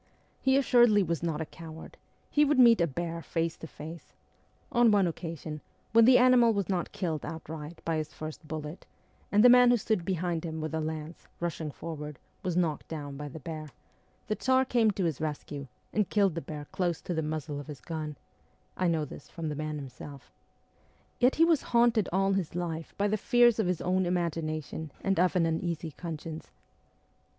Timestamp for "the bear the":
13.27-14.33